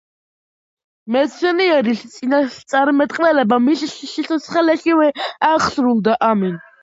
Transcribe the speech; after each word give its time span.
მეცნიერის 1.15 1.99
წინასწარმეტყველება 2.13 3.59
მის 3.67 3.83
სიცოცხლეშივე 4.15 5.11
აღსრულდა. 5.53 6.17